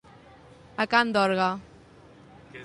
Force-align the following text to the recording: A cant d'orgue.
A 0.85 0.87
cant 0.93 1.13
d'orgue. 1.17 1.51